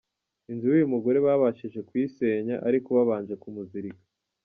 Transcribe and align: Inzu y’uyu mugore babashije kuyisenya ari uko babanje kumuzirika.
Inzu 0.51 0.65
y’uyu 0.69 0.93
mugore 0.93 1.17
babashije 1.25 1.79
kuyisenya 1.87 2.55
ari 2.67 2.77
uko 2.81 2.89
babanje 2.97 3.33
kumuzirika. 3.41 4.03